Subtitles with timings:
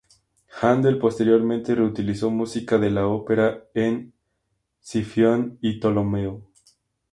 [0.59, 4.13] Händel posteriormente reutilizó música de la ópera en
[4.79, 6.49] "Scipione" y "Tolomeo.